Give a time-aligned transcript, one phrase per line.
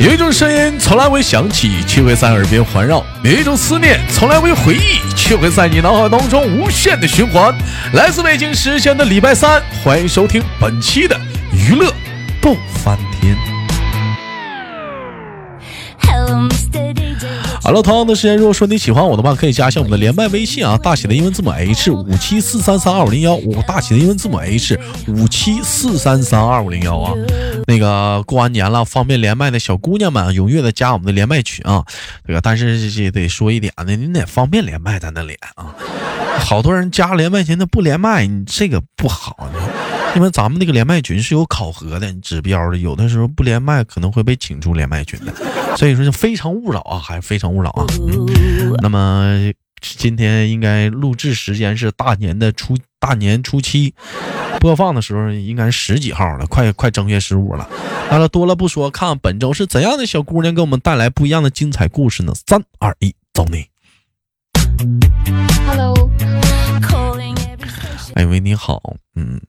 [0.00, 7.52] 有一种声音从来未响起，却会在耳边环绕；有一种思念从来未回忆，却会在你脑海当中无限的循环。
[7.94, 11.20] 来自北京时间的礼拜三，欢迎收听本期的
[11.52, 11.92] 娱乐
[12.40, 12.96] 逗翻
[17.68, 27.12] 好了，同样的时间，如果说你喜欢我的话，可以加一下我们的连麦微信啊，大写的英文字母 H 五七四三三二五零幺，五大写的英文字母 H 五七四三三二五零幺啊。
[27.66, 31.84] 那个过完年了，方便连麦的小姑娘们，踊跃的加我们的连麦群啊。
[32.26, 35.74] 这个，但是这得说一点呢，你得方便连麦才能连啊。
[36.38, 39.46] 好多人加连麦群，他不连麦，你这个不好。
[40.16, 45.32] 因为咱们那个连麦群是有考核的指标的，有的时候不连麦可能会被请出连麦群的，
[45.76, 47.86] 所以说就非诚勿扰啊，还是非诚勿扰啊。
[48.82, 53.94] 那么今天应该录制时间是大年的初大年初七，
[54.58, 57.68] 播放的时候应该是十几号了，快快正月十五了。
[58.10, 62.32] 那了，多了不说，看看本周是怎样的小姑娘给我们带来不一样的精彩故事呢？
[62.46, 63.66] 三二一，走你
[65.66, 66.10] ！Hello，
[68.14, 68.82] 哎喂，你好，
[69.14, 69.40] 嗯。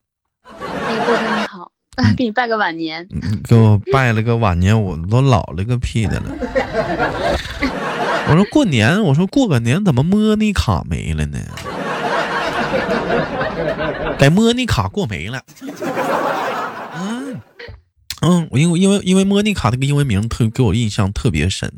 [2.18, 3.08] 给你拜个晚年，
[3.48, 6.26] 给我拜了个晚年，我都老了个屁的了。
[8.30, 11.40] 我说过年，我说过个年，怎么莫妮卡没了呢？
[14.18, 15.42] 给莫妮卡过没了。
[16.96, 17.42] 嗯
[18.22, 21.72] 嗯，我因为因为因为莫妮卡那个英文名特给我印象特别深，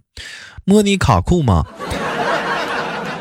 [0.66, 1.66] 莫妮卡库吗。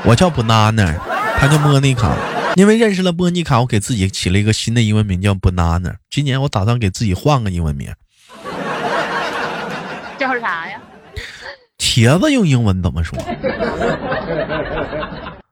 [0.04, 0.94] 我叫 banana，
[1.38, 2.16] 他叫莫妮卡。
[2.56, 5.94] 因为认识了波妮卡，我给自己起了一个新的英文名叫 Banana。
[6.10, 7.92] 今年我打算给自己换个英文名，
[10.18, 10.80] 叫啥呀？
[11.78, 13.18] 茄子用英文怎么说？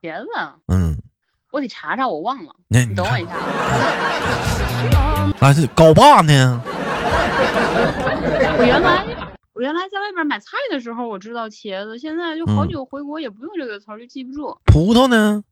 [0.02, 0.26] 茄子？
[0.66, 0.98] 嗯，
[1.52, 2.54] 我得查查，我忘了。
[2.68, 3.30] 那你等我一下。
[5.40, 6.60] 啊，这高爸呢？
[8.58, 9.04] 我原来
[9.54, 14.58] 我原来在外边买菜的时候，我知道茄子，现在就好久回国也不用这个词儿，就记不住。
[14.64, 15.44] 葡萄呢？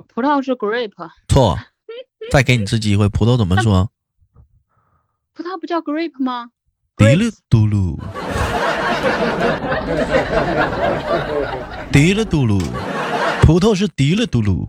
[0.00, 0.90] 葡萄是 grape，
[1.28, 1.58] 错，
[2.30, 3.90] 再给你次机会，葡萄怎么说？
[5.34, 6.50] 葡萄不叫 grape 吗？
[6.96, 7.98] 迪了嘟噜，
[11.90, 12.62] 迪了嘟噜，
[13.42, 14.68] 葡萄是迪了嘟噜。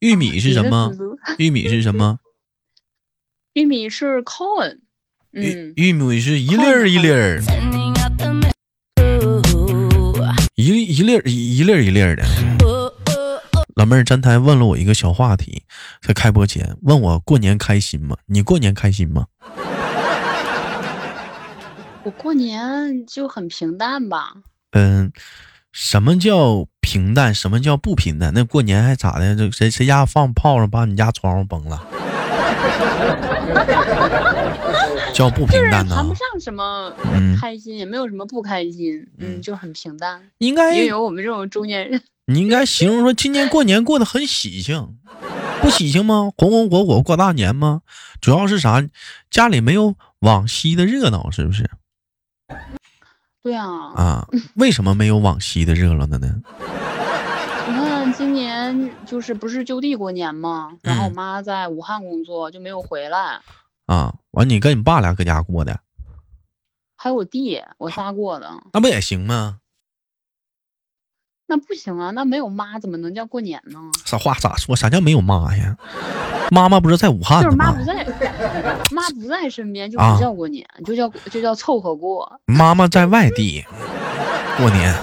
[0.00, 0.90] 玉米是什么？
[1.38, 2.18] 玉米是什么？
[3.54, 4.80] 玉米是 corn，
[5.30, 7.40] 玉玉米是一粒儿一粒儿，
[10.56, 12.24] 一一粒儿一粒儿一粒儿的。
[13.74, 15.62] 老妹儿站台问了我一个小话题，
[16.02, 18.16] 在开播前问我过年开心吗？
[18.26, 19.26] 你过年开心吗？
[22.02, 24.34] 我过年就很平淡吧。
[24.72, 25.10] 嗯，
[25.72, 27.32] 什么叫平淡？
[27.34, 28.32] 什么叫不平淡？
[28.34, 29.34] 那过年还咋的？
[29.34, 31.82] 这谁谁家放炮仗把你家窗户崩了？
[35.14, 35.94] 叫不平淡呢？
[35.94, 36.92] 谈不上什么
[37.40, 39.06] 开心，也没有什么不开心。
[39.18, 40.20] 嗯，就很平淡。
[40.38, 42.02] 应该也有我们这种中年人。
[42.32, 44.96] 你应该形容说今年过年过得很喜庆，
[45.60, 46.32] 不喜庆吗？
[46.36, 47.82] 红红火火过大年吗？
[48.20, 48.82] 主要是啥？
[49.30, 51.68] 家里没有往昔的热闹，是不是？
[53.42, 53.66] 对啊。
[53.94, 56.40] 啊，为什么没有往昔的热闹的呢？
[57.68, 60.72] 你看今年就是不是就地过年吗？
[60.82, 63.40] 然后我妈在武汉工作，就没有回来。
[63.86, 65.80] 啊，完你跟你爸俩搁家过的？
[66.96, 68.48] 还有我弟，我仨过的。
[68.72, 69.58] 那不也行吗？
[71.52, 73.78] 那不行啊，那没有妈怎么能叫过年呢？
[74.06, 74.74] 啥话咋说？
[74.74, 75.76] 啥叫没有妈呀？
[76.50, 78.06] 妈妈不是在武汉就是妈不在，
[78.90, 82.40] 妈不在身边就不叫过年，就叫就叫凑合过。
[82.46, 83.62] 妈妈在外地
[84.56, 84.94] 过年，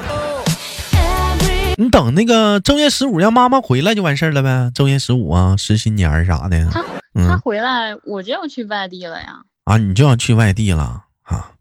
[1.77, 4.71] 你等那个正月十五让妈妈回来就完事儿了呗。
[4.73, 6.67] 正月十五啊，十新年啥的。
[6.71, 6.83] 他
[7.13, 9.41] 他回来我就要去外地了呀。
[9.65, 11.51] 啊，你就要去外地了啊？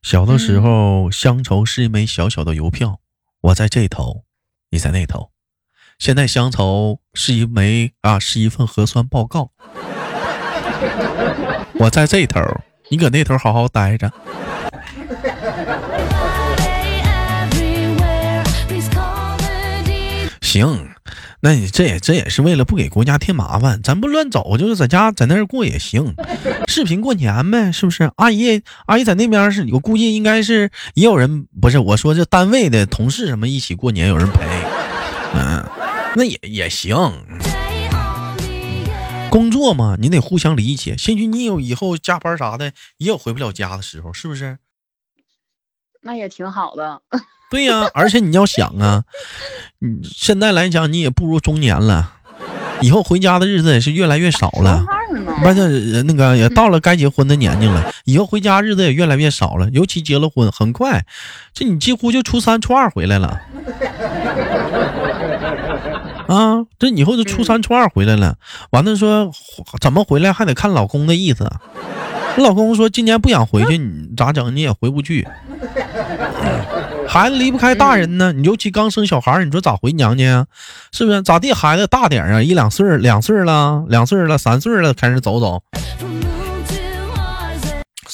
[0.00, 3.00] 小的时候，乡愁是一枚小小的邮票，
[3.42, 4.24] 我在这头。
[4.72, 5.30] 你在那头，
[5.98, 9.50] 现在乡愁是一枚啊，是一份核酸报告。
[11.74, 12.40] 我在这头，
[12.88, 14.08] 你搁那头好好待着。
[20.40, 20.88] 行，
[21.40, 26.12] 那你这也这也是为了不给国家添麻烦，咱不乱走，就是在家在那儿过也行，
[26.66, 28.10] 视频过年呗，是不是？
[28.16, 34.40] 阿姨阿姨在那边是，我估计应该是也有人，不是我说这单位的同事什么一起过年，有人陪。
[35.34, 35.64] 嗯，
[36.16, 36.96] 那也也行。
[39.30, 40.96] 工作嘛，你得互相理解。
[40.96, 44.58] 兴许你有以后加班啥的，也有回不了家的时候，是不是？
[46.02, 47.00] 那也挺好的。
[47.50, 49.04] 对呀，而且你要想啊，
[49.78, 52.12] 你现在来讲，你也步入中年了，
[52.80, 54.84] 以后回家的日子也是越来越少了。
[55.42, 59.68] 不是那个也到了该结婚的年龄了，以后回家日子也越来越少了。
[59.70, 61.04] 尤其结了婚，很快，
[61.52, 63.40] 这你几乎就初三初二回来了。
[66.30, 68.36] 啊，这以后就初三初二回来了。
[68.70, 69.32] 完了说
[69.80, 71.50] 怎么回来还得看老公的意思。
[72.36, 74.54] 老公说今年不想回去，你咋整？
[74.54, 75.26] 你也回不去。
[77.08, 80.46] 孩子离不开大人呢，你尤其刚生小孩，你说咋回娘家呀？
[80.92, 81.20] 是不是？
[81.22, 81.52] 咋地？
[81.52, 85.60] 孩子大点啊，一两岁，两岁了，两岁了，三岁了，开始走走。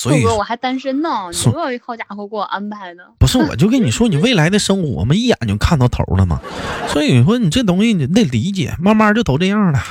[0.08, 3.02] 所以，我还单身呢， 你这好家伙给我安排的。
[3.18, 6.40] 不是，我就跟你说，你未来的生活，我们一眼就看到头了嘛。
[6.88, 9.82] 所以说，你这东西你得理解，慢慢就都这样了。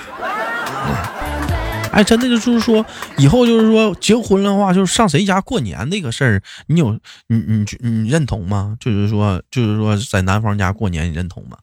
[1.91, 2.85] 哎，真的就是说，
[3.17, 8.75] 以后就是说结婚的话，就是上谁家过年那个事儿，你有你你你认同吗？
[8.81, 11.57] 就是说，就是说在男方家过年，你认同吗？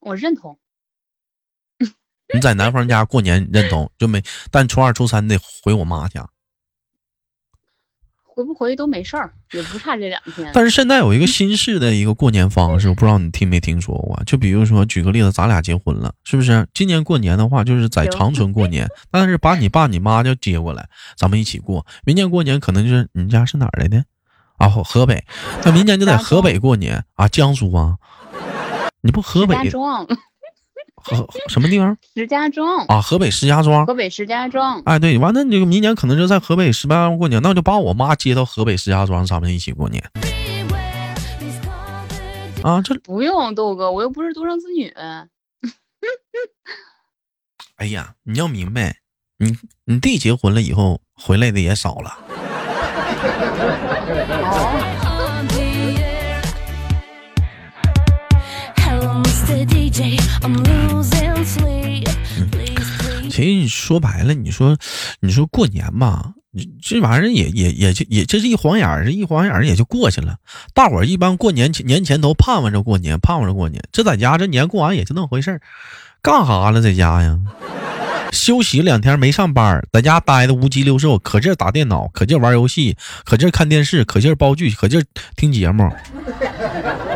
[0.00, 0.58] 我认同。
[2.34, 4.20] 你在男方家过年你认同就没，
[4.50, 6.28] 但初二初三得回我妈家。
[8.34, 10.50] 回不回都没事儿，也不差这两天。
[10.52, 14.20] 但是现在有一个新式的一个过年方式，我不知道你听没听说过。
[14.26, 16.66] 就比如说，举个例子，咱俩结婚了，是不是？
[16.74, 21.86] 今年过年的话，就是在长春过年，但是把你爸你妈就接过来，咱们一起过。
[22.04, 24.04] 明年过年可能就是你家是哪儿来的？
[24.58, 25.24] 啊，河北。
[25.64, 27.98] 那明年就在河北过年啊，江苏啊？
[29.00, 29.54] 你不河北？
[31.04, 31.96] 河什么地方？
[32.16, 33.86] 石家庄啊，河北石家庄。
[33.86, 34.80] 河北石家庄。
[34.86, 40.02] 哎，对，完了，你明年可能就在河北石家庄过年，那就把我妈接到河北石家庄，咱们一起过年。
[42.62, 44.90] 啊，这不用豆哥，我又不是独生子女。
[47.76, 48.96] 哎呀，你要明白，
[49.38, 52.18] 你你弟结婚了以后回来的也少了。
[63.30, 64.76] 其实你说白了，你说，
[65.20, 66.32] 你说过年嘛，
[66.82, 70.36] 这玩意儿也也也就也这是一晃眼儿，一晃眼儿也就过去了。
[70.72, 73.80] 大伙儿一般过年前年前都盼望着过年，盼望着过年。
[73.92, 75.60] 这在家这年过完也就那么回事儿，
[76.20, 77.38] 干哈了在家呀？
[78.32, 85.04] 休息两天没上班，在家待的无鸡六兽，可劲儿打电脑，可劲儿玩游戏，可劲儿看电视，可劲儿煲剧，可劲儿
[85.36, 85.88] 听节目，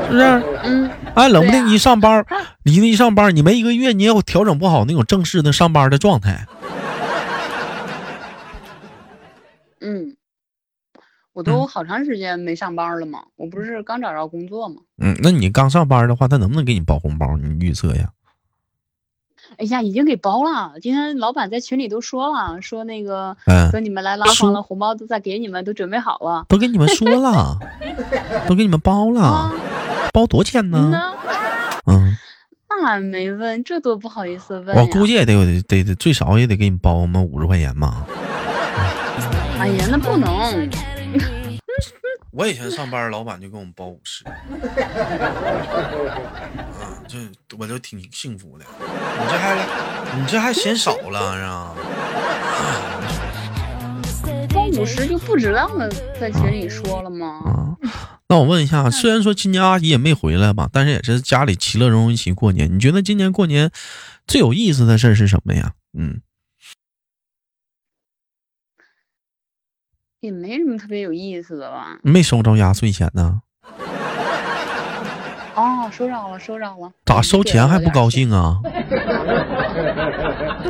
[0.09, 0.61] 是不是？
[0.65, 0.91] 嗯。
[1.15, 2.25] 哎，冷不丁一上班，
[2.65, 6.47] 你一上班，你没一个月，你也调整不好那种正式的上班的状态。
[9.81, 10.17] 嗯，
[11.33, 14.77] 我都好长时间没上班了嘛，我不是刚找着工作嘛？
[15.01, 17.37] 嗯，那你刚上班的话，他能不能给你包红包？
[17.37, 18.11] 你预测呀？
[19.57, 20.75] 哎呀，已经给包了。
[20.83, 23.37] 今天老板在群里都说了，说那个
[23.73, 27.57] 等你们来拉房了，红包都在给你们，都准备好了，都给你们说了，
[28.47, 29.51] 都给你们包了。
[30.13, 31.15] 包多少钱呢？
[31.87, 32.17] 嗯，
[32.69, 34.77] 那没问，这多不好意思问。
[34.77, 38.05] 我估计也得有，得得最少也得给你包我们五十块钱吧。
[39.59, 40.69] 哎呀，那不能。
[42.31, 44.25] 我以前上班，老板就给我们包五十。
[44.25, 44.33] 啊，
[47.09, 47.19] 这
[47.59, 48.65] 我就挺幸福的。
[48.79, 49.57] 你这还，
[50.17, 51.75] 你这还嫌少了是吧？
[54.55, 55.91] 包五十就不值当的，
[56.21, 57.77] 在群里说了吗？
[58.31, 62.75] 那我问一下，虽然说今年阿姨也没回来吧，但是也是家里其乐融融一起过年。
[62.75, 63.71] 你觉得今年过年
[64.27, 65.73] 最有意思的事儿是什么呀？
[65.99, 66.21] 嗯，
[70.21, 71.99] 也没什么特别有意思的吧。
[72.03, 73.41] 没收着压岁钱呢？
[75.55, 76.93] 哦，收着了，收着了。
[77.07, 78.61] 咋收钱还不高兴啊？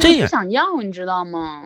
[0.01, 1.65] 这也不想要，你知道吗？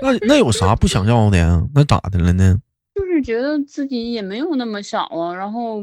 [0.00, 1.60] 那那有啥不想要的呀？
[1.74, 2.60] 那咋的了呢？
[2.94, 5.82] 就是觉得自己也没有那么小啊，然后，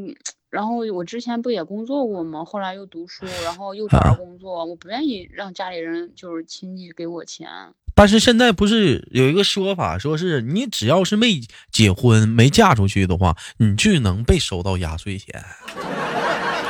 [0.50, 2.46] 然后我之前不也工作过吗？
[2.46, 7.48] 后来又读书，然后又找着工作，我不愿意让家里人就是亲戚给我钱。
[7.96, 15.44] 但是现在不是有一个说法，说是你只要是没结婚、没嫁出去的话，你就能被收到压岁钱。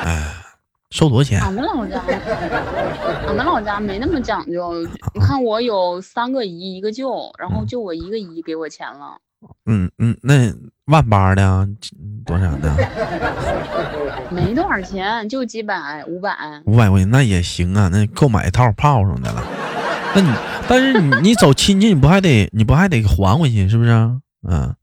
[0.02, 0.34] 哎，
[0.90, 1.40] 收多少钱？
[1.42, 2.02] 俺们老家，
[3.28, 4.74] 俺们老家没那么讲究。
[5.14, 9.20] 你看我有三个姨，一个舅，然后就我一个姨给我钱了。
[9.66, 10.54] 嗯嗯，那
[10.86, 11.68] 万八的啊
[12.26, 12.76] 多少的？
[14.32, 16.36] 没多少钱，就几百、五百。
[16.66, 19.44] 五百块钱那也行啊，那够买一套炮仗的了。
[20.16, 20.30] 那你，
[20.68, 23.90] 但是你你走亲戚，你不还得你不还得还回去，是不是？
[24.48, 24.76] 嗯。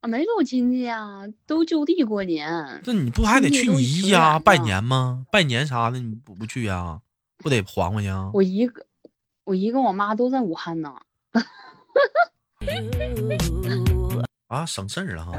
[0.00, 2.48] 啊，没走亲戚啊，都就地过年。
[2.84, 5.24] 那你不还得去你姨家拜年吗？
[5.32, 7.00] 拜年啥的你不不去呀？
[7.38, 8.30] 不得还回去啊？
[8.32, 8.84] 我姨个，
[9.44, 10.94] 我姨跟我妈都在武汉呢。
[14.48, 15.32] 啊，省事儿了哈。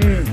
[0.00, 0.24] 嗯。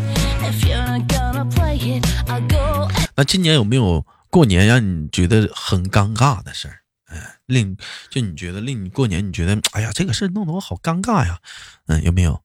[3.15, 7.75] 那今年有没有过年让你觉得很尴尬的事儿，哎，令
[8.09, 11.39] 就你觉得令你过年你觉得，哎呀，这个事儿弄得我好尴尬呀，
[11.87, 12.41] 嗯，有没有？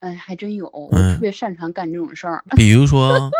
[0.00, 2.42] 哎，还真有，我嗯特别擅长干这种事儿。
[2.56, 3.30] 比如说，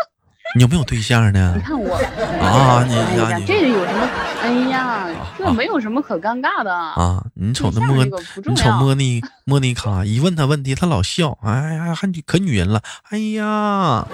[0.53, 1.61] 你有没有对象呢你？
[1.61, 4.09] 看我，啊，你你这个有什么？
[4.41, 6.73] 哎呀，这没有什么可尴尬的。
[6.73, 8.77] 啊，你瞅那摸对象这，个不重你瞅要。
[8.79, 14.05] 莫妮莫妮卡，一问他问题，他老笑，哎呀，还可女人了，哎呀，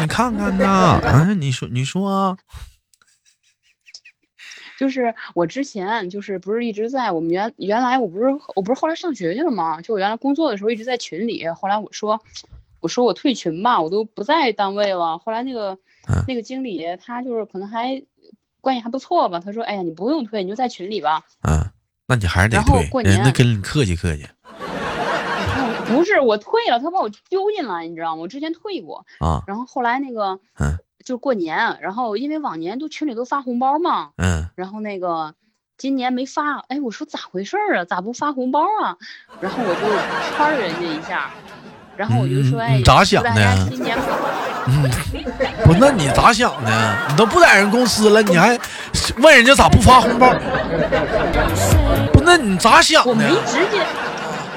[0.00, 2.36] 你看看呐，哎，你说你说啊，
[4.78, 9.80] 就是我之前就是不是一直在我们原原来我不是我不是后来上学去了吗？
[9.80, 12.20] 就我原来工作的时候一直在群里，后来我说
[12.82, 15.16] 我说我退群吧，我都不在单位了。
[15.18, 15.72] 后来那个
[16.08, 18.02] 嗯那个经理他就是可能还
[18.60, 21.22] 关系还不错吧，他说哎呀你不用退，你就在群里吧。
[21.48, 21.64] 嗯，
[22.08, 24.26] 那你还是得然后退，过年人家跟你客气客气
[25.86, 28.22] 不是我退了，他把我丢进来，你知道吗？
[28.22, 35.34] 我之前退过，啊，然后后来那个嗯就过年，然后因为往年都群里都发红包嘛，嗯然后那个
[35.76, 37.84] 今年没发，哎，我说咋回事儿啊？
[37.84, 38.96] 咋不发红包啊？
[39.40, 41.30] 然后我就圈人家一下，
[42.02, 43.30] 然后我就说，你咋想的
[44.66, 44.90] 嗯，
[45.64, 46.96] 不，那你咋想的？
[47.08, 48.58] 你都不在人公司了，你还
[49.18, 50.34] 问人家咋不发红包？
[52.12, 53.24] 不，那你咋想的我没？
[53.46, 53.80] 直接，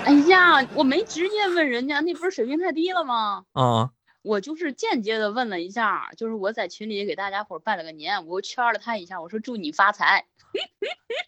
[0.05, 3.43] 哎呀，我没直接问人家，那不是水平太低了吗？
[3.53, 3.91] 啊，
[4.23, 10.25] 我就是间接的问了一下，就是我在群里给大家伙拜了个年，我圈了他一下，我说祝你发财，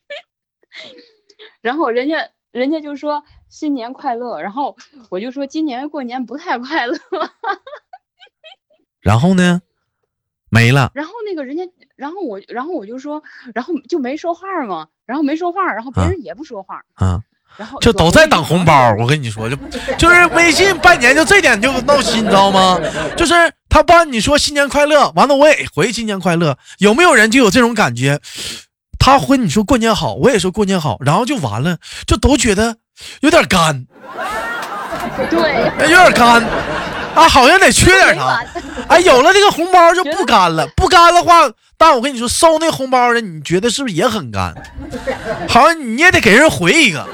[1.62, 4.76] 然后人家人家就说新年快乐，然后
[5.10, 6.98] 我就说今年过年不太快乐，
[9.02, 9.62] 然后呢？
[10.50, 11.64] 没了然后那个人家，
[11.98, 13.22] 然后我，然后我就说，
[13.54, 17.22] 然后就没说话嘛，然后没说话，然后别啊人也不说话，啊，
[17.58, 18.96] 然后就都在等红包。
[18.98, 19.58] 我跟你说，就
[19.98, 22.80] 就是微信拜年就这点就闹心，你知道吗？
[23.18, 23.34] 就是
[23.68, 28.22] 他帮你说新年快乐，完了我也回新年快乐，有没有人就有这种感觉？
[28.98, 32.78] 他回你说过年好，我也说过年好，然后就完了，就都觉得
[33.22, 33.86] 有点干，
[35.30, 36.44] 对，哎有点干
[37.16, 38.44] 啊，好像得缺点啥。
[38.88, 44.54] 哎，有了这个红包就不干了，不干的话，但我跟你说，收那红包的，你觉得是不是也很干？
[45.50, 47.06] 好像你也得给人回一个，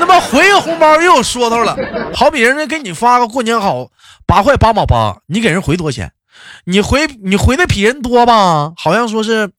[0.00, 1.76] 那么回一个红包又有说头了。
[2.14, 3.88] 好比人家给你发个过年好
[4.26, 6.12] 八块八毛八，你给人回多少钱？
[6.64, 8.72] 你回你回的比人多吧？
[8.76, 9.50] 好像说是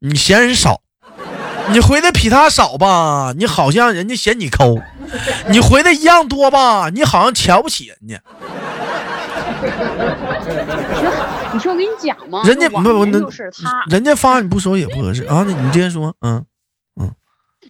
[0.00, 0.80] 你嫌人少，
[1.72, 3.32] 你回的比他少吧？
[3.36, 4.78] 你好像人家嫌你抠，
[5.48, 6.90] 你回的一样多吧？
[6.90, 8.20] 你好像瞧不起人家。
[11.52, 15.44] 你说我跟你讲吗，人家不不就是他，人家发你不收也不合适啊！
[15.44, 16.44] 你你接着说，嗯，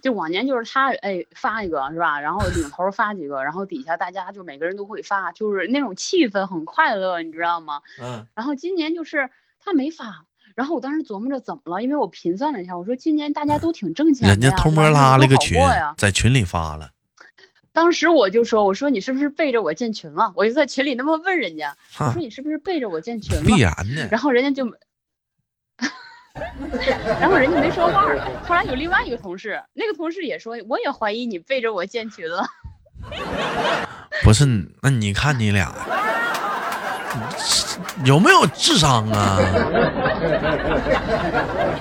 [0.02, 2.20] 就往年就是他，哎，发一个是吧？
[2.20, 7.80] 然后领头发几个，然后底下大家就每个人都会发，就是那种气氛很快乐，你知道吗？
[8.02, 9.30] 嗯然后今年就是
[9.64, 10.24] 他没发，
[10.54, 15.60] 然后我当时琢磨着怎么了，因为我频算了一下，我说今年大家都挺挣钱的，人家偷摸拉了个群，。
[15.96, 16.90] 在群里发了，
[17.72, 20.32] 当时我就说，我说你是不是背着我进群了？
[20.36, 23.74] 我就在群里那么问人家，我说，你是不是背着我进群必了？
[23.76, 24.08] 然的。
[24.12, 24.64] 然后人家就，
[27.20, 28.24] 然后人家没说话了。
[28.46, 32.46] 后来有另外一个同事，那个同事也说，我也怀疑你背着我建群了。
[34.22, 34.46] 不是，
[34.82, 35.74] 那你看你俩
[38.04, 39.38] 有没有智商啊？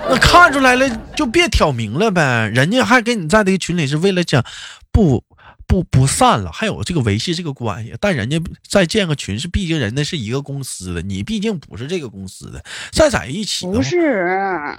[0.10, 2.52] 那看出来了就别挑明了呗。
[2.54, 4.44] 人家还跟你在这个群里是为了讲
[4.92, 5.24] 不
[5.66, 7.96] 不不散了，还有这个维系这个关系。
[8.00, 14.78] 但人家再建个群是，毕竟人家是一个公司的，你毕竟不是这个公司的，再在一起不是，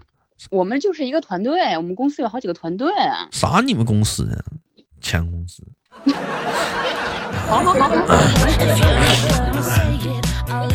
[0.51, 2.93] 我们就是一个团队，我们公司有好几个团队。
[3.31, 3.61] 啥？
[3.65, 4.39] 你们公司啊？
[5.01, 5.63] 前公司？
[7.47, 7.95] 好好好好，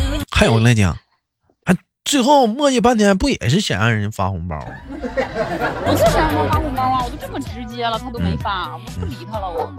[0.40, 0.96] 还有来讲，
[1.66, 4.64] 啊，最后磨叽半天，不也是想让人发红包吗？
[5.84, 9.70] 我就想让他发红包啊，我都这么直接了，他都没发，我不理他了我。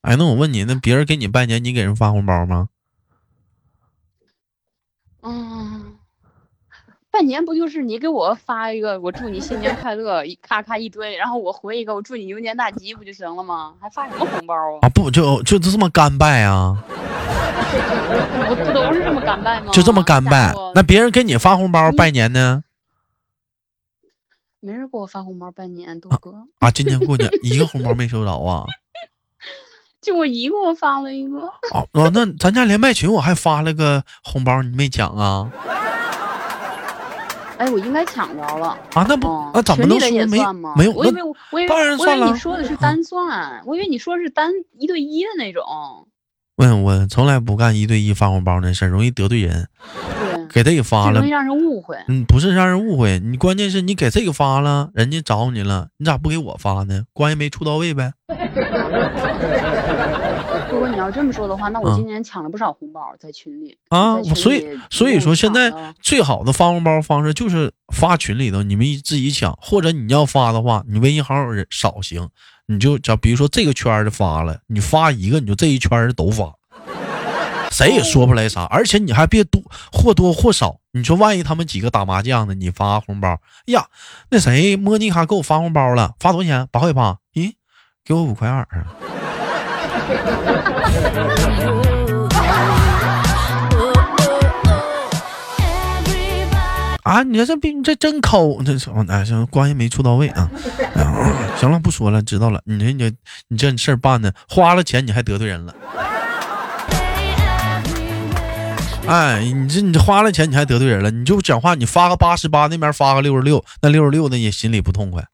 [0.00, 2.68] 哎，那我问你，那别人给你拜年，你给人发红包吗？
[7.16, 13.72] 半年不就是你给我发一个，我祝你新年快乐，一咔咔一堆，然后我回一个，我祝你牛年大吉，不就行了吗？
[13.80, 14.78] 还发什么红包啊？
[14.82, 16.76] 啊，不就就就这么干拜啊？
[18.48, 19.72] 不不都是这么干拜吗？
[19.72, 20.52] 就这么干拜？
[20.74, 22.64] 那别人给你发红包拜年呢？
[24.60, 28.66] 没人给我发红包拜年，豆哥，啊，今年过年一个红包没收着啊？
[30.02, 31.40] 就我一个，我发了一个。
[31.72, 35.50] 啊啊，那咱家连麦群我还发了个红包，你没讲啊？
[37.58, 38.68] 哎，我应该抢着了。
[38.94, 40.74] 啊，那不哦，那怎么能说没吗？
[40.76, 40.92] 没有？
[40.92, 45.62] 那我以为我我以为当然我以为你说的是单算，我以为你说是单一对一的那种。
[46.56, 49.68] 问我从来不干一对一发红包那事儿，容易得罪人。
[50.32, 51.96] 对，给这个发了容易，让人误会。
[52.08, 57.04] 嗯，不是让人误会，你关键是你给这个发了，人家找你了，你咋不给我发呢？
[57.12, 58.12] 关系没处到位呗。
[61.06, 72.28] 要这么说的话，那我嗯今年抢了不少红包在群里啊所以所以说现在最好的发红包方式就是发群里头，你们一自己抢，或者你要发的话，你微信好友人少行，
[72.66, 76.52] 你就假比如说这个圈的发了，你发一个，你就这一圈的都发，
[77.70, 83.28] 谁也说不来啥，而且你还别多或多或少，你说万一他们几个打麻将呢，你发红包，
[83.66, 83.86] 哎呀，
[84.30, 86.68] 那谁莫妮卡给我发红包了，发多少钱？
[86.72, 87.52] 八块八，咦，
[88.04, 88.86] 给我五块二啊。
[97.02, 100.50] 啊，你这这逼这真抠，这什么哎，行，关系没处到位啊。
[101.56, 102.60] 行了，不说了，知道了。
[102.64, 103.16] 你这你这
[103.48, 105.72] 你这事儿办的，花了钱你还得罪人了。
[109.06, 115.24] 哎，你这你这花了钱你还得罪人了，你就讲话，你发个八十八，那边发个六十六，那六十六的也心里不痛快。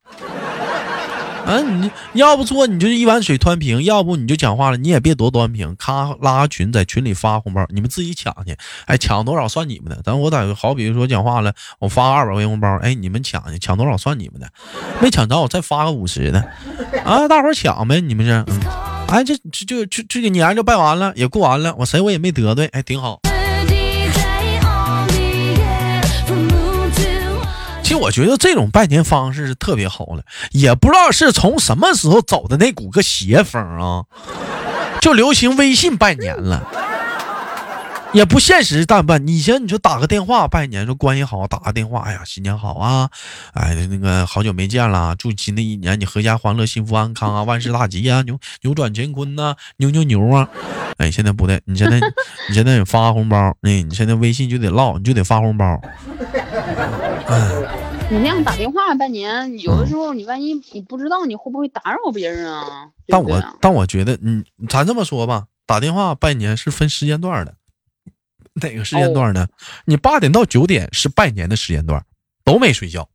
[1.44, 8.56] 啊，你要不做你就一碗水端平，要不你就讲话了，你也别多端平，咔拉个群，在群里发红包，你们自己抢去，
[8.86, 10.00] 哎，抢多少算你们的。
[10.02, 14.48] 咱我在好比说讲话了，我发二百块钱红包，哎，你们抢去，抢多少算你们的，
[15.00, 16.38] 没抢着我再发个五十的，
[17.04, 18.60] 啊，大伙抢呗，你们这，嗯，
[19.08, 23.20] 哎，这这就这这个年就拜完了，也过完了，我谁我也没得罪，哎，挺好。
[28.02, 34.02] 我觉得这种拜年方式是特别好的，也不知道是从什么时候走的那股个邪风啊，
[35.00, 36.66] 就流行微信拜年了，
[38.12, 38.84] 也不现实。
[38.84, 43.08] 但办，以前你就打个电话拜年，说关系好，打个电话，哎呀，新年好啊，
[43.54, 50.48] 哎，那个好久没见了，祝新的一年你阖家欢乐、幸福安康啊，万事大吉啊，扭扭转乾坤呐、牛牛牛啊。
[50.98, 52.00] 哎，现在不对，你现在
[52.48, 55.80] 你现在得发红包，哎，你现在微信就得唠，你就得发红包。
[58.12, 62.90] 你那样打电话拜年，有的时候你万一你不知道，你会不会打扰别人啊？
[63.06, 67.54] 对但我但我觉得，你，咱这么说吧，打电话拜年是分时间段的，
[68.52, 69.48] 哪个时间段呢？
[69.86, 72.04] 你八点到九点是拜年的时间段，
[72.44, 73.08] 都没睡觉。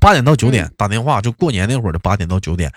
[0.00, 2.72] 八点到九点、嗯打电话，就过年那会儿的八点到九点，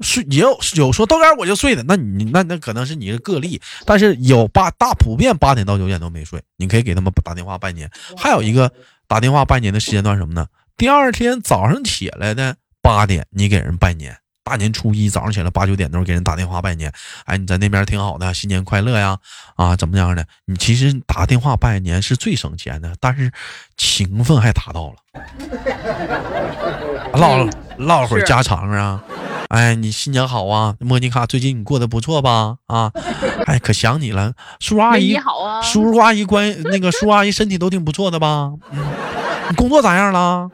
[0.00, 7.90] 睡也有有说到点儿我就睡的，那你那那可能是你是个例，但是有八大普遍八点到九点都没睡，你可以给他们打电话拜年。
[8.16, 8.72] 还有一个
[9.10, 10.46] 打电话拜年的时间段什么呢？
[10.76, 14.16] 第二天早上起来的八点，你给人拜年。
[14.44, 16.92] 大年初一早上起来八九点钟给人打电话拜年，
[17.24, 19.18] 哎，你在那边挺好的，新年快乐呀，
[19.56, 20.24] 啊，怎么样的？
[20.44, 23.32] 你其实打电话拜年是最省钱的，但是
[23.76, 24.96] 情分还达到了，
[27.18, 29.02] 唠嗯唠会儿家常啊。
[29.50, 32.54] 哎，你新年好啊，莫妮卡，最近你过得不错吧？
[32.68, 32.92] 啊，
[33.46, 38.52] 哎，可想你了，叔叔阿姨好啊，叔叔阿姨关那个叔叔阿姨身体都挺不错的吧？
[38.70, 38.78] 嗯，
[39.48, 40.48] 你工作咋样了？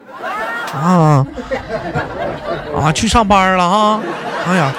[0.72, 1.26] 啊
[2.74, 4.00] 啊，去上班了啊？
[4.48, 4.72] 哎呀，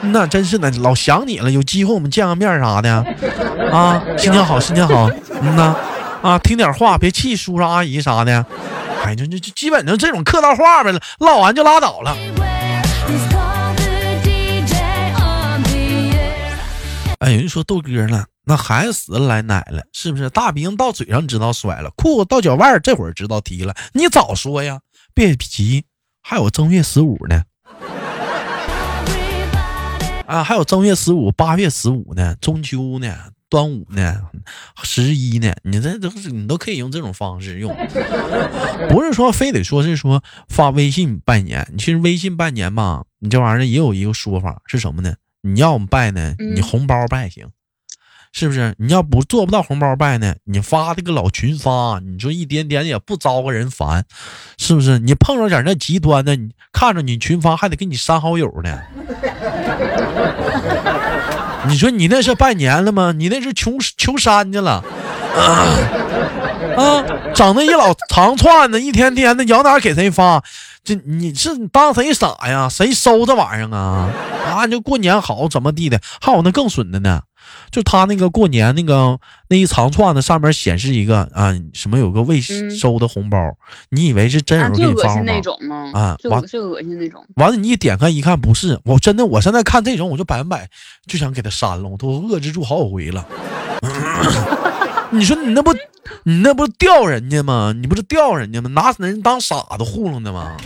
[0.00, 1.50] 那真是的，老想你了。
[1.50, 2.90] 有机会我们见个面啥的
[3.70, 4.02] 啊？
[4.16, 5.10] 新年好，新年好。
[5.42, 5.74] 嗯呐，
[6.22, 8.46] 啊，听点话，别气叔叔阿姨啥的。
[9.04, 12.16] 哎，就就就基本上这种客套话呗，唠完就拉倒了。
[17.18, 20.30] 哎，有人说豆哥呢，那孩子死了来奶了，是不是？
[20.30, 23.74] 大兵到嘴上知道摔了，裤子到脚腕这会儿知道提了。
[23.92, 24.80] 你早说呀，
[25.14, 25.84] 别急。
[26.20, 27.42] 还有正月十五呢，
[30.26, 33.16] 啊，还有正月十五、八月十五呢，中秋呢，
[33.48, 34.20] 端午呢，
[34.82, 37.74] 十一呢，你这都是你都可以用这种方式用，
[38.90, 41.74] 不是说非得说是说发微信拜年。
[41.78, 45.14] 其实微信拜年吧，你这玩意儿也有一个说法是什么呢？
[45.54, 47.48] 你要么拜呢，你嗯红包拜行。
[48.30, 48.74] 是不是？
[48.78, 50.34] 你要不做不到红包拜呢？
[50.44, 54.04] 你发这个老群发，你说一点点也不招个人烦，
[54.58, 54.98] 是不是？
[54.98, 58.82] 你碰着点那极端的，你看着你群发还得给你删好友呢。
[61.66, 63.12] 你说你那是拜年了吗？
[63.16, 64.84] 你那是求求山去了。
[65.34, 65.72] 啊，
[66.76, 67.02] 啊
[67.34, 70.44] 整那一老长串的，一天天的，摇哪给谁发？
[70.84, 72.68] 这你是当谁傻呀？
[72.68, 74.10] 谁收这玩意儿啊？
[74.66, 76.00] 就过年好怎么地的？
[76.20, 77.22] 还有那更损的呢，
[77.70, 79.18] 就他那个过年那个
[79.48, 83.38] 那一长串的上面显示一个啊什么有个未嗯收的红包，
[83.90, 85.58] 你以为是真啊，人给最恶心那你发红包？
[85.58, 85.90] 种吗？
[85.94, 87.24] 啊完最恶最恶心那种。
[87.36, 90.68] 完了，你一点开一看，不是，我真的，我现在看这种，我就百分百
[91.06, 93.26] 就想给他删了，我都遏制住好几回了。
[95.10, 95.72] 你说你那不，
[96.24, 97.72] 你那不是吊人家吗？
[97.74, 98.68] 你不是吊人家吗？
[98.70, 100.56] 拿人当傻子糊弄的吗？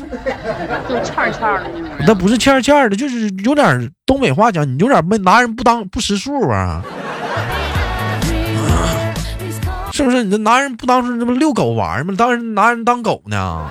[0.89, 1.65] 就欠欠的
[2.07, 6.83] 那不是欠儿欠儿的，就是有点东北话讲，你有点没拿人不当不识数啊。
[9.93, 10.25] 是不是？
[10.25, 12.15] 你这拿人不当是这不遛狗玩吗？
[12.17, 13.69] 当人拿人当狗呢？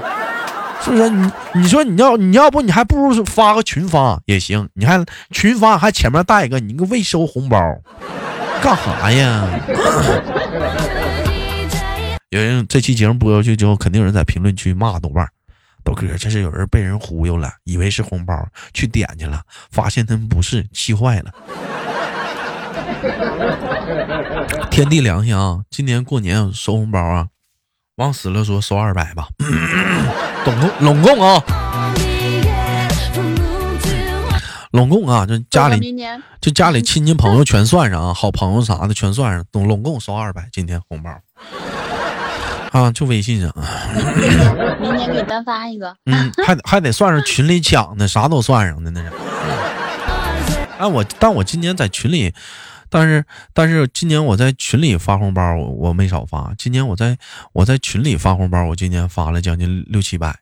[0.81, 1.09] 是不是？
[1.09, 7.57] 你你说你要你要不你还不如发个群发也行，你还群发还前面带一个你个未收红包，
[8.61, 9.47] 干啥呀？
[12.29, 15.27] 有人这期节目播出去之后，肯定有人在评论区骂豆瓣
[15.83, 21.33] 豆哥，这是有人被人忽悠了，以为是红包去点去了，发现他们不是，气坏了。
[24.69, 27.27] 天地良心啊，今年过年收红包啊，
[27.95, 29.27] 往死了说收二百吧，
[30.45, 31.43] 总共拢共啊，
[34.71, 35.95] 拢共啊，就家里
[36.39, 41.11] 就家里 亲戚朋友全算上啊，好朋友啥的全算上，拢拢共收二百，今天红包
[42.71, 43.53] 啊，就微信上，
[44.81, 49.11] 明年给你单发一个， 嗯，还还得算上群里抢的，啥都算上的那是。
[50.79, 52.33] 哎，我但我今年在群里。
[52.93, 56.53] 但是，但是今年我在群里发红包，我我没少发。
[56.57, 57.17] 今年我在
[57.53, 60.39] 我在群里发红包，我今年发了将近六七百。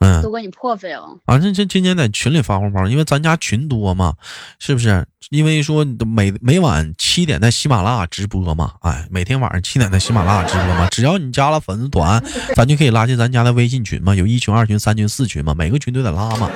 [0.00, 4.14] 嗯，都给你破费了反正这今天在群里发红包，因为咱家群多嘛，
[4.58, 5.06] 是不是？
[5.30, 12.22] 因为说每每晚七点在喜马拉雅直播嘛，哎，每天晚上七点在喜马拉雅直播嘛，只要你加了粉丝团，
[12.54, 16.50] 咱就可以拉进咱家的微信群嘛，有一群、二群、三群、四群嘛，每个群都得拉嘛，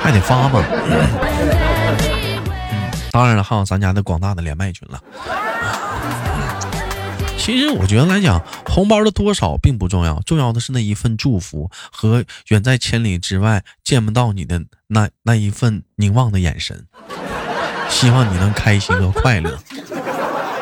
[0.00, 0.64] 还得发嘛。
[0.70, 2.14] 嗯
[3.12, 5.00] 当然了，还有咱家的广大的连麦群了。
[7.44, 16.86] 其实我觉得来讲，红包的多少并不重要，重要的是那一份祝福和远在千里之外见不到你的那那一份凝望的眼神。
[17.90, 19.58] 希望你能开心和快乐。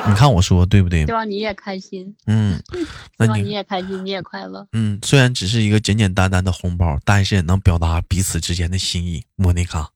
[0.08, 1.06] 你看我说对不对？
[1.06, 2.16] 希望你也开心。
[2.26, 2.60] 嗯，
[3.20, 4.66] 希望你也开心，你也快乐。
[4.72, 9.22] 嗯，虽然只是一个简简单单的红包，但是也能表达彼此之间的心意。
[9.36, 9.90] 莫妮卡。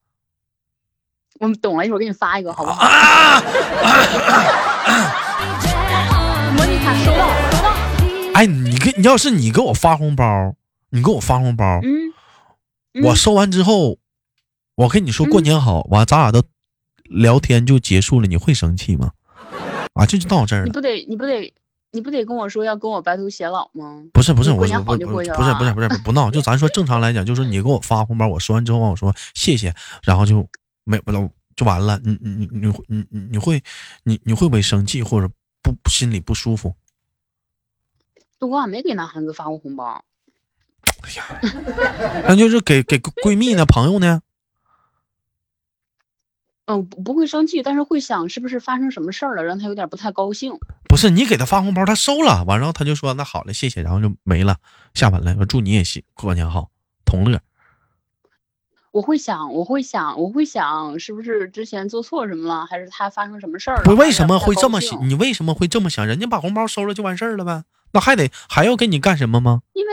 [1.41, 2.87] 我们懂了，一会儿给你发一个，好不好？
[6.95, 7.77] 收到，收到。
[8.35, 10.55] 哎，你给，你要是你给我发红包，
[10.91, 12.13] 你给我发红包，嗯，
[13.05, 13.99] 我收完之后，
[14.77, 16.43] 我跟你说过年好，完咱俩都
[17.05, 19.13] 聊天就结束了，你会生气吗？
[19.95, 20.65] 啊，这就到这儿了。
[20.67, 21.55] 你不得，你不得，
[21.93, 24.03] 你不得跟我说要跟我白头偕老吗？
[24.13, 24.59] 不是不是，我。
[24.59, 30.47] 不是不是不是不闹， 就咱说正常来讲，就是你给我发红包，我说完之后，我说谢谢，然后就。
[30.89, 33.61] 没不能就完了，你你你你你你会
[34.05, 35.29] 你你会不会生气或者
[35.73, 36.75] 不心里不舒服？
[38.39, 40.05] 我还没给男孩子发过红包。
[41.03, 41.25] 哎呀，
[42.29, 44.23] 那就是给给闺蜜呢，朋友呢？
[46.67, 50.59] 嗯，不会生气，但是会想是不是发生什么事儿了，让他有点不太高兴。
[50.89, 54.59] 不是你给他发红包，他收了，完然后他就说那好了，谢谢，然后就没了，
[54.95, 55.37] 下完了。
[55.39, 56.71] 我祝你也行，过年好，
[57.05, 57.41] 同乐。
[58.97, 63.83] 我会想，我会想，我会想，是不是之前做错什么了，还是他发生什么事儿了？
[63.85, 65.07] 不，为什么会这么想？
[65.07, 66.07] 你为什么会这么想？
[66.07, 69.61] 人家把红包收了就完事儿了呗，那还得还要跟你干什么吗？
[69.75, 69.93] 因为，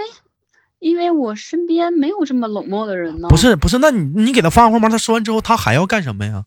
[0.80, 3.28] 因为我身边没有这么冷漠的人呢。
[3.28, 6.46] 不是不是，那你你给他发红包，他收完之后，他还要干什么呀？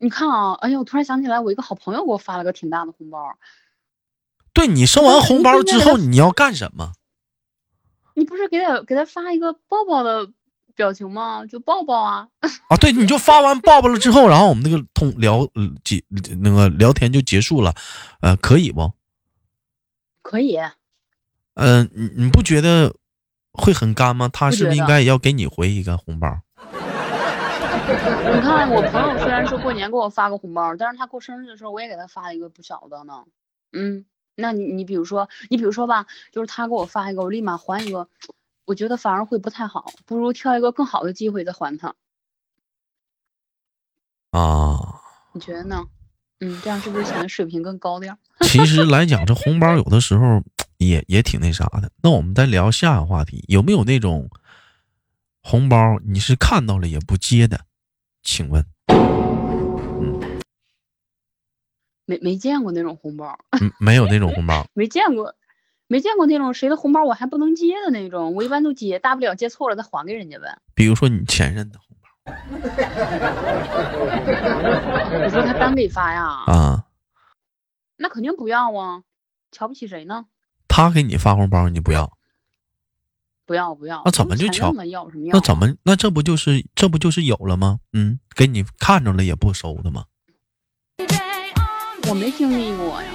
[0.00, 3.38] 你看啊，哎呀，我突然想起来，我一个好朋友给我发了个挺大的红包。
[4.52, 6.94] 对你收完红包之后，你要干什么？
[8.14, 10.32] 你不是给他给他发一个抱抱的？
[10.76, 11.44] 表情吗？
[11.46, 12.28] 就抱抱啊！
[12.68, 15.48] 啊，对，你就发完抱抱了之后，然后我们那个通聊
[15.82, 16.04] 结
[16.40, 17.74] 那个聊天就结束了，
[18.20, 18.92] 呃，可以不？
[20.22, 20.58] 可以。
[21.54, 22.94] 嗯，你你不觉得
[23.52, 24.28] 会很干吗？
[24.32, 26.28] 他是不是应该也要给你回一个红包？
[27.88, 33.24] 你看，我朋友虽然说过年给我发个红包，但是他过生日的时候我也给他发一个不小的呢。
[33.72, 38.08] 嗯，那你你比如说，你比如说吧，就是他给我发一个，我立马还一个。
[38.66, 41.94] 我觉得反而会不太好，不如挑一个更好的机会再还他。
[44.32, 45.00] 啊，
[45.32, 45.86] 你觉得呢？
[46.40, 48.14] 嗯，这样是不是显得水平更高点？
[48.42, 50.42] 其实来讲，这红包有的时候
[50.76, 51.90] 也也挺那啥的。
[52.02, 54.28] 那我们再聊下一个话题，有没有那种
[55.42, 57.64] 红包你是看到了也不接的？
[58.22, 60.40] 请问，嗯，
[62.04, 63.38] 没没见过那种红包，
[63.78, 65.34] 没有那种红包， 没见过。
[65.88, 70.58] 没见过那种谁的红包我还不能接的那种，我一般都接，大不了接错了再还给人家呗。
[70.74, 72.08] 比如说你前任的红包，
[75.24, 76.24] 你说他单给发呀？
[76.46, 76.84] 啊，
[77.96, 79.02] 那肯定不要啊，
[79.52, 80.26] 瞧不起谁呢？
[80.68, 82.12] 他给你发红包你不要？
[83.46, 84.02] 不要不要？
[84.04, 84.72] 那怎么就瞧？
[84.86, 85.32] 要什么要？
[85.34, 85.72] 那怎么？
[85.84, 87.78] 那这不就是这不就是有了吗？
[87.92, 90.06] 嗯，给你看着了也不收的吗？
[92.08, 93.08] 我没经历过呀。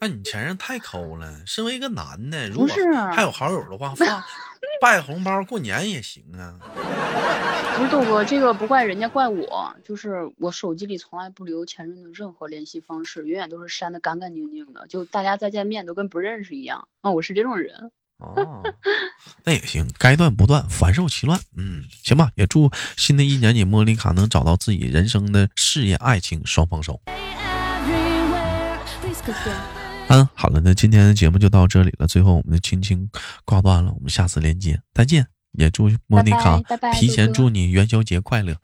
[0.00, 1.32] 那你前任太抠了。
[1.46, 4.24] 身为一个男的，如果不是还有好友的话， 发
[4.80, 6.54] 拜红包过年也行啊。
[7.76, 9.74] 不是豆哥，这个不怪人家，怪我。
[9.84, 17.10] 就是我手机里从来不留前任的任何联系方式，永远都是删的干干净净的，就大家再见面都跟不认识一样啊！
[17.12, 17.92] 我是这种人。
[18.18, 18.64] 哦，
[19.44, 21.38] 那也行，该断不断，反受其乱。
[21.56, 27.00] 嗯，行吧，也祝新的一年你莫莉卡能找到自己人生的事业、爱情双丰收。
[29.02, 29.77] 谢谢。
[30.08, 32.06] 嗯，好了，那今天的节目就到这里了。
[32.06, 33.08] 最后，我们的亲亲
[33.44, 35.26] 挂断了，我们下次连接再见。
[35.52, 38.54] 也祝莫妮卡拜拜提前祝你元宵节快乐。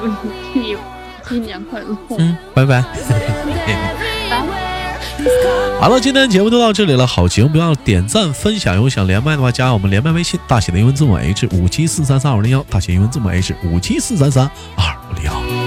[0.00, 0.06] 祝
[0.54, 0.76] 你
[1.28, 1.96] 新年快乐。
[2.18, 2.82] 嗯，拜拜。
[5.80, 7.06] 好了，今天的节目就到这里了。
[7.06, 15.57] 好节目不要点赞分享，有想连麦的话，加我们连麦微信，大写的英文字母 H 五七四三三二零幺，大写英文字母 H 五七四三三二五零幺。